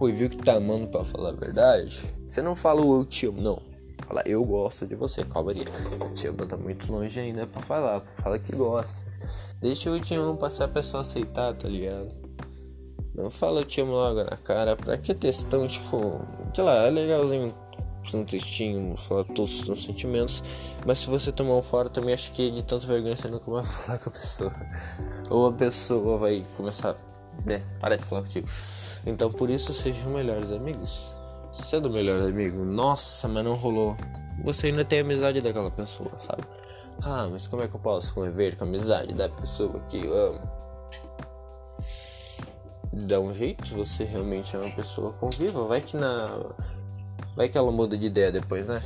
ou 0.00 0.12
viu 0.12 0.30
que 0.30 0.38
tá 0.38 0.54
amando 0.54 0.88
pra 0.88 1.04
falar 1.04 1.28
a 1.28 1.32
verdade, 1.32 2.00
você 2.26 2.40
não 2.40 2.56
fala 2.56 2.80
o 2.80 3.00
eu 3.00 3.04
te 3.04 3.26
amo, 3.26 3.40
não. 3.40 3.62
Fala, 4.08 4.22
eu 4.26 4.42
gosto 4.42 4.86
de 4.86 4.96
você, 4.96 5.22
calmaria. 5.22 5.64
Eu 6.00 6.12
te 6.14 6.26
amo 6.26 6.46
tá 6.46 6.56
muito 6.56 6.90
longe 6.90 7.20
ainda 7.20 7.46
pra 7.46 7.62
falar, 7.62 8.00
fala 8.00 8.38
que 8.38 8.56
gosta. 8.56 8.98
Deixa 9.60 9.90
o 9.90 10.00
te 10.00 10.14
amo 10.14 10.36
passar 10.38 10.64
a 10.64 10.68
pessoa 10.68 11.02
aceitar, 11.02 11.54
tá 11.54 11.68
ligado? 11.68 12.08
Não 13.14 13.30
fala 13.30 13.60
eu 13.60 13.64
te 13.64 13.80
amo 13.82 13.92
logo 13.92 14.24
na 14.24 14.36
cara. 14.38 14.74
Pra 14.74 14.96
que 14.96 15.14
textão, 15.14 15.68
tipo, 15.68 16.18
sei 16.54 16.64
lá, 16.64 16.86
é 16.86 16.90
legalzinho 16.90 17.54
um 18.14 18.24
textinho, 18.24 18.96
falar 18.96 19.24
todos 19.24 19.60
os 19.60 19.66
seus 19.66 19.84
sentimentos. 19.84 20.42
Mas 20.86 21.00
se 21.00 21.06
você 21.10 21.30
tomar 21.30 21.54
um 21.54 21.62
fora, 21.62 21.88
também 21.88 22.14
acho 22.14 22.32
que 22.32 22.50
de 22.50 22.62
tanta 22.62 22.86
vergonha 22.86 23.14
você 23.14 23.28
nunca 23.28 23.50
vai 23.50 23.64
falar 23.64 23.98
com 23.98 24.08
a 24.08 24.12
pessoa. 24.12 24.54
Ou 25.28 25.46
a 25.46 25.52
pessoa 25.52 26.18
vai 26.18 26.44
começar, 26.56 26.96
né, 27.44 27.62
parar 27.80 27.96
de 27.96 28.04
falar 28.04 28.22
contigo. 28.22 28.48
Então 29.06 29.30
por 29.30 29.50
isso 29.50 29.72
sejam 29.72 30.12
melhores 30.12 30.50
amigos. 30.50 31.12
Sendo 31.52 31.90
melhor 31.90 32.20
amigo, 32.20 32.64
nossa, 32.64 33.26
mas 33.26 33.44
não 33.44 33.54
rolou. 33.54 33.96
Você 34.44 34.68
ainda 34.68 34.84
tem 34.84 35.00
amizade 35.00 35.40
daquela 35.40 35.70
pessoa, 35.70 36.10
sabe? 36.18 36.44
Ah, 37.02 37.28
mas 37.30 37.46
como 37.46 37.62
é 37.62 37.68
que 37.68 37.74
eu 37.74 37.80
posso 37.80 38.14
conviver 38.14 38.56
com 38.56 38.64
a 38.64 38.66
amizade 38.66 39.14
da 39.14 39.28
pessoa 39.28 39.80
que 39.88 40.04
eu 40.04 40.16
amo? 40.16 40.40
Dá 42.92 43.20
um 43.20 43.32
jeito, 43.32 43.74
você 43.74 44.04
realmente 44.04 44.54
é 44.54 44.58
uma 44.58 44.70
pessoa 44.70 45.12
conviva. 45.12 45.64
Vai 45.64 45.80
que 45.80 45.96
na. 45.96 46.28
Vai 47.36 47.48
que 47.48 47.56
ela 47.56 47.70
muda 47.70 47.96
de 47.96 48.06
ideia 48.06 48.30
depois, 48.30 48.68
né? 48.68 48.82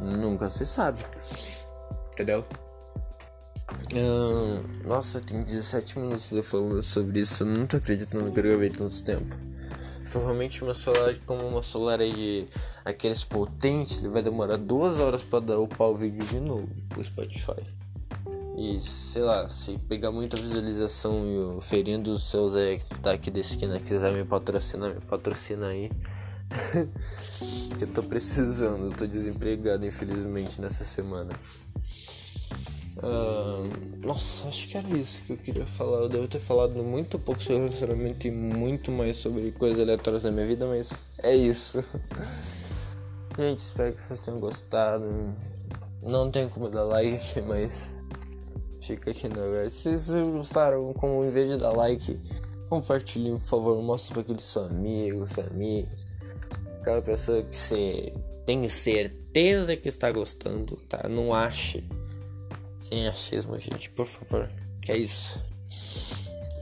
Nunca 0.00 0.48
se 0.48 0.64
sabe. 0.64 0.98
Entendeu? 2.12 2.44
Nossa, 4.86 5.20
tem 5.20 5.40
17 5.40 5.98
minutos 5.98 6.30
falando 6.44 6.82
sobre 6.82 7.20
isso. 7.20 7.42
Eu 7.42 7.48
não 7.48 7.66
tô 7.66 7.76
acreditando 7.76 8.32
que 8.32 8.38
eu 8.38 8.42
gravei 8.42 8.70
tanto 8.70 9.02
tempo. 9.02 9.36
Provavelmente 10.10 10.64
meu 10.64 10.74
celular, 10.74 11.14
como 11.26 11.46
uma 11.46 11.62
celular 11.62 12.00
aí 12.00 12.12
de 12.12 12.46
aqueles 12.84 13.24
potentes, 13.24 13.98
ele 13.98 14.08
vai 14.08 14.22
demorar 14.22 14.56
duas 14.56 14.98
horas 14.98 15.22
para 15.22 15.40
dar 15.40 15.58
upar 15.58 15.88
o 15.88 15.96
vídeo 15.96 16.24
de 16.24 16.40
novo 16.40 16.68
pro 16.88 17.04
Spotify. 17.04 17.66
E 18.56 18.78
sei 18.80 19.22
lá, 19.22 19.48
se 19.48 19.78
pegar 19.88 20.12
muita 20.12 20.40
visualização 20.40 21.26
e 21.26 21.56
o 21.56 21.60
ferindo 21.60 22.12
os 22.12 22.28
seus 22.28 22.54
é 22.54 22.78
daqui 23.00 23.30
da 23.30 23.40
esquina 23.40 23.80
quiser 23.80 24.12
me 24.12 24.24
patrocinar, 24.24 24.94
me 24.94 25.00
patrocina 25.00 25.68
aí. 25.68 25.90
eu 27.80 27.86
tô 27.88 28.02
precisando, 28.02 28.86
eu 28.86 28.92
tô 28.92 29.06
desempregado 29.06 29.86
infelizmente 29.86 30.60
nessa 30.60 30.84
semana. 30.84 31.30
Uh, 33.02 34.06
nossa, 34.06 34.46
acho 34.46 34.68
que 34.68 34.78
era 34.78 34.88
isso 34.90 35.24
que 35.24 35.32
eu 35.32 35.36
queria 35.36 35.66
falar. 35.66 36.02
Eu 36.02 36.08
devo 36.08 36.28
ter 36.28 36.38
falado 36.38 36.82
muito 36.84 37.18
pouco 37.18 37.42
sobre 37.42 37.62
relacionamento 37.62 38.28
e 38.28 38.30
muito 38.30 38.92
mais 38.92 39.16
sobre 39.16 39.50
coisas 39.52 39.80
aleatórias 39.80 40.22
da 40.22 40.30
minha 40.30 40.46
vida, 40.46 40.66
mas 40.68 41.08
é 41.18 41.34
isso. 41.34 41.82
Gente, 43.36 43.58
espero 43.58 43.92
que 43.92 44.00
vocês 44.00 44.20
tenham 44.20 44.38
gostado. 44.38 45.34
Não 46.00 46.30
tem 46.30 46.48
como 46.48 46.68
dar 46.68 46.84
like, 46.84 47.40
mas 47.42 47.96
fica 48.80 49.10
aqui 49.10 49.28
na 49.28 49.36
verdade. 49.36 49.72
Se 49.72 49.96
vocês 49.96 50.26
gostaram, 50.28 50.92
como 50.92 51.24
em 51.24 51.30
vez 51.30 51.50
de 51.50 51.56
dar 51.56 51.72
like, 51.72 52.20
compartilhe, 52.68 53.30
por 53.32 53.40
favor, 53.40 53.82
mostre 53.82 54.12
para 54.12 54.22
aquele 54.22 54.40
seu 54.40 54.64
amigo, 54.64 55.26
seu 55.26 55.44
amigo. 55.44 55.88
Aquela 56.80 57.02
pessoa 57.02 57.42
que 57.42 57.56
você 57.56 58.12
tem 58.46 58.68
certeza 58.68 59.76
que 59.76 59.88
está 59.88 60.10
gostando, 60.10 60.76
tá? 60.88 61.08
Não 61.08 61.34
ache 61.34 61.84
sem 62.82 63.06
achismo, 63.06 63.58
gente, 63.58 63.88
por 63.90 64.06
favor. 64.06 64.50
Que 64.80 64.92
é 64.92 64.96
isso. 64.96 65.40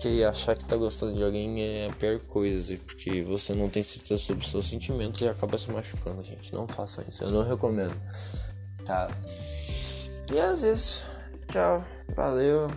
Que 0.01 0.23
achar 0.23 0.57
que 0.57 0.65
tá 0.65 0.77
gostando 0.77 1.17
de 1.17 1.25
alguém 1.25 1.63
é 1.63 1.89
a 1.89 1.93
pior 1.93 2.21
coisa, 2.21 2.77
porque 2.87 3.23
você 3.23 3.55
não 3.55 3.69
tem 3.69 3.83
certeza 3.83 4.23
sobre 4.23 4.47
seus 4.47 4.67
sentimentos 4.67 5.21
e 5.21 5.29
acaba 5.29 5.57
se 5.57 5.71
machucando, 5.71 6.23
gente. 6.23 6.55
Não 6.55 6.69
façam 6.69 7.05
isso, 7.09 7.25
eu 7.25 7.31
não 7.31 7.43
recomendo. 7.43 7.95
Tá? 8.85 9.11
E 10.33 10.39
às 10.39 10.63
vezes, 10.63 11.07
tchau, 11.49 11.85
valeu. 12.15 12.71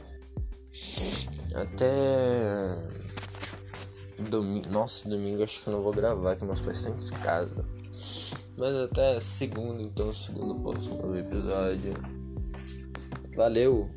Até 1.53 2.75
domingo. 4.29 4.69
Nossa, 4.69 5.07
domingo 5.07 5.43
acho 5.43 5.61
que 5.61 5.69
eu 5.69 5.73
não 5.73 5.81
vou 5.83 5.93
gravar, 5.93 6.35
que 6.35 6.45
meus 6.45 6.61
pais 6.61 6.77
estão 6.77 6.95
em 6.95 7.21
casa. 7.21 7.65
Mas 8.57 8.75
até 8.75 9.19
segunda, 9.19 9.81
então, 9.81 10.13
segundo 10.13 10.55
posso 10.61 10.89
no 10.95 11.17
episódio. 11.17 12.22
Valeu! 13.35 13.89